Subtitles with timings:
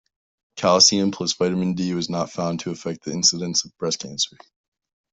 [0.55, 4.35] Calcium plus vitamin D was not found to affect the incidence of breast cancer.